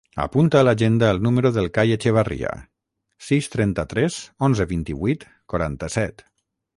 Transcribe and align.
Apunta 0.23 0.59
a 0.59 0.63
l'agenda 0.67 1.09
el 1.15 1.19
número 1.25 1.49
del 1.57 1.67
Cai 1.75 1.93
Echevarria: 1.95 2.53
sis, 3.27 3.49
trenta-tres, 3.57 4.17
onze, 4.49 4.67
vint-i-vuit, 4.75 5.27
quaranta-set. 5.55 6.25